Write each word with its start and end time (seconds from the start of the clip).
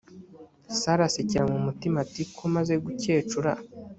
sara 0.79 1.03
asekera 1.09 1.45
mu 1.53 1.57
mutima 1.67 1.97
ati 2.05 2.21
ko 2.35 2.43
maze 2.55 2.73
gukecura. 2.85 3.51